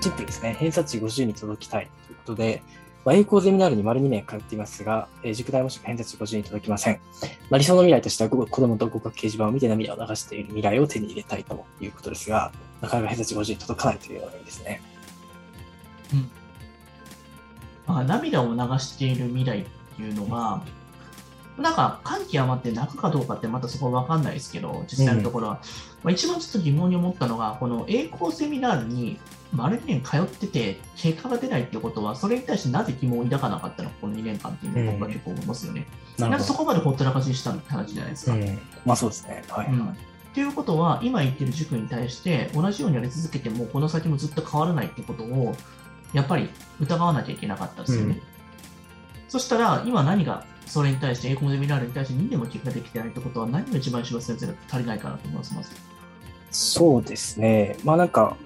[0.00, 0.54] シンプルですね。
[0.58, 2.62] 偏差値50に届きたいということで、
[3.04, 7.00] まあ、栄光ゼミナールに丸2年通っていますが、えー、塾大もしくは偏差値50に届きません。
[7.50, 14.82] まあ、理想の未来としては、子供と合格掲示板を見て涙を流している未来を手に入れたいということですが、なかなか偏差値50に届かないというようなですね。
[16.12, 16.30] うん。
[17.86, 19.64] まあ、涙を流している未来っ
[19.96, 20.62] ていうのが、
[21.58, 25.54] なんか感極まって泣くかどうかってまたそこは分かんないですけど、実際のところは。
[25.54, 25.58] うん、
[26.04, 29.18] まあ、一番ちょっと疑問に思ったのが、この栄光セミナールに
[29.52, 35.86] 丸2年通ってて、結果が出ないってことは、それに対してなぜ疑問を抱かなかったのか、この2年間っていうのが僕は結構思いますよね。
[36.18, 38.32] うん、なんかそこまでほったらかしにしたって話じゃないですか。
[38.34, 39.42] うん、まあそうですね。
[39.48, 39.96] はい、うん
[40.28, 45.56] っていうことは、今言ってる塾に対して、同じようにやり続けても、この先もずっと変わらないってことを、
[46.12, 46.48] やっぱり
[46.80, 48.20] 疑わなきゃいけなかったですよね。
[49.28, 55.54] うん、そしたら、今何がそれに対して、英語ゼミナールに対して2でも結果できてないってことは、何が一番石橋先生が足りないかなと思います。
[56.50, 57.76] そうですね。
[57.84, 58.36] まあなんか、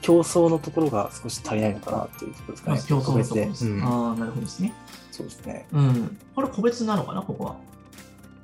[0.00, 2.82] 競争のところが少し足りないのかなっていうところですかね。
[2.88, 3.66] 競争のところです。
[3.66, 4.74] うん、ああ、なるほどですね。
[5.12, 5.66] そうですね。
[5.72, 6.18] うん。
[6.34, 7.56] これ個別なのかな、ここは？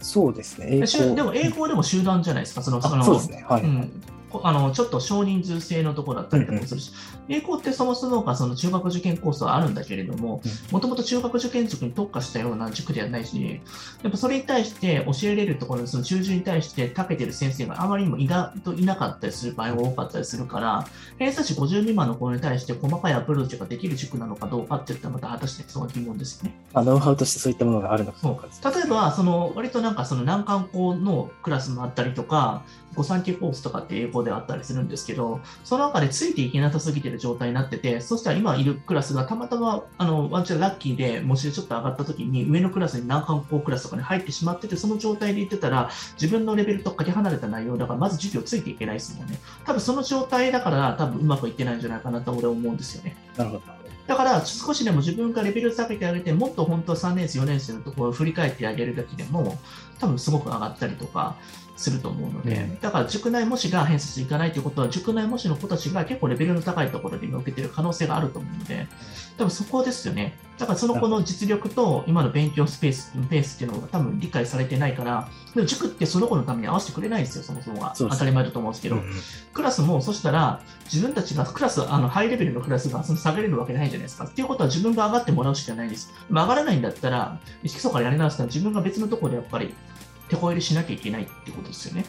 [0.00, 0.80] そうですね。
[1.14, 2.62] でも英語でも集団じゃないですか。
[2.62, 3.44] そのそのそうですね。
[3.48, 4.02] はい、うん。
[4.42, 6.92] あのちょっと少人数制のところだったりとかするし、
[7.28, 13.60] 英語ってそもそもがその中学受験コースはあるんだけれども、もともと中学受験塾に特化したような塾ではないし、
[14.02, 20.86] やっぱそれに対して教えれるところで、その中旬に対して長けてる先生があまりにも意外といなかったりする場合が多かったりするから、
[21.18, 26.54] 偏差値50未満の子に対して細かいアプローチができる塾なのかどうかっていったらまた果たしてその疑問ですね。
[26.72, 28.18] あノウハウとしてそういったものがあるのか。
[28.24, 32.62] 例えば、その割となんかその難関校のクラスもあったりとか、
[32.96, 49.38] 御三家コースとかって英語であったりするんですけど、その中でついていけなさすぎてる状態になってて、そしたら今いるクラスがたまたま、あの、ワンチャンラッキーで、模試でちょっと上がった時に、上のクラスに難関校クラスとかに入ってしまってて、その状態で言ってたら、自分のレベルとかけ離れた内容だから、まず授業ついていけないですもんね。
[49.64, 53.16] 多分その状態だから、多分うまくいってないんじゃないかなと俺は思うんですよね。
[53.36, 53.84] なるほど。
[54.06, 59.58] だから少しでも自分がレベル下げてあげて、もっと本当は3年生、4年生のところを振り返ってあげるだけでも、
[59.98, 61.36] 多分すごく上がったりとか、
[61.76, 68.86] すると思うので、うん、だから塾内模試が偏差値いかないということは、塾内模試の子たちが結構レベルの高いところで今受けてる可能性があると思うので、
[69.36, 70.38] 多分そこですよね。
[70.58, 77.94] だからその子の実力と今の勉強スペース、ペースっていうのが多分理解されてないから、でも塾ってその子のために合わせてくれないんですよ、そもそもが。
[77.96, 79.04] 当たり前だと思うんですけど、うん、
[79.52, 84.26] クラスもそしたら自分たちがクラス、あのハイレベルのクラスがその下げれるわけないじゃないですか。
[84.26, 86.12] っていうことは自分が上がってもらうしかないんです。
[86.30, 89.74] まあ、上がらないんだったら、基礎からやり直したら自分が別のところでやっぱり
[90.28, 92.04] 手こ入れしなきゃいけないってことですよね。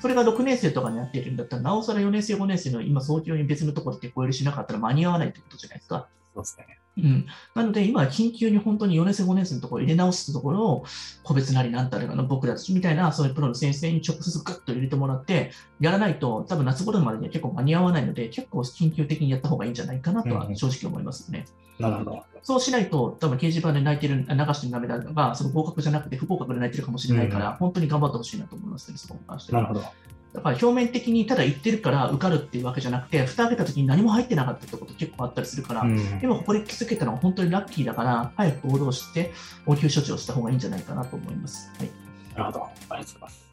[0.00, 6.08] それが6年生とかになっているんだったら、なおさら4年生、5年生の今、早急に別のところで手こ入れしなかったら間に合わないってことじゃないですか。
[6.34, 6.77] そうですね。
[6.98, 10.84] うん、なので、今、緊急に本当に4年生、5年生のところを入れ直すところを、
[11.22, 21.46] 個別なりなんたらの僕たちみたいな、そういうプロの先生に直接グッと入れてもらって、やらないと、多分夏頃までには結構間に合わないので、結構緊急的にやった方がいいんじゃないかなとは正直思いますね。
[21.78, 22.24] うんうん、なるほど。
[22.42, 29.62] そうしないと、多分掲示板で泣いてる、流してる涙が、その合格じゃなくて不合格で泣いてるかもしれないから、うん、本当に頑張ってほしいなと思いますね、そこに関しては。
[29.62, 29.86] なるほど。
[30.32, 39.32] だから表面的にただ言ってるから受かるっていうわけじゃなくて、蓋開けた時に何も入ってなかったってこと結構あったりするから、うん、でもここで気づけたのは本当にラッキーだから、早く行動して
[39.66, 41.70] 応急処置をした方がいいんじゃないかなと思います。
[41.78, 41.90] はい、
[42.36, 42.64] なるほど。
[42.64, 43.47] ありがとうございます。